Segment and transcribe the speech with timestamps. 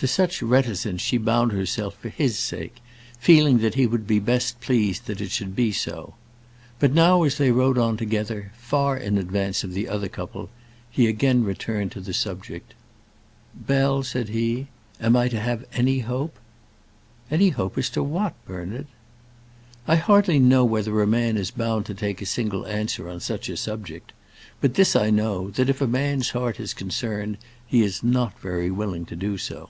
[0.00, 2.76] To such reticence she bound herself for his sake,
[3.18, 6.14] feeling that he would be best pleased that it should be so.
[6.78, 10.48] But now as they rode on together, far in advance of the other couple,
[10.90, 12.72] he again returned to the subject.
[13.54, 14.68] "Bell," said he,
[15.02, 16.38] "am I to have any hope?"
[17.30, 18.86] "Any hope as to what, Bernard?"
[19.86, 23.50] "I hardly know whether a man is bound to take a single answer on such
[23.50, 24.14] a subject.
[24.62, 28.70] But this I know, that if a man's heart is concerned, he is not very
[28.70, 29.68] willing to do so."